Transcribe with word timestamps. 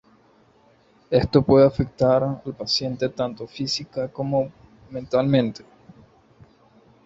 Estos 1.11 1.45
pueden 1.45 1.67
afectar 1.67 2.23
al 2.23 2.41
paciente 2.55 3.09
tanto 3.09 3.45
física 3.45 4.07
como 4.07 4.51
mentalmente. 4.89 5.63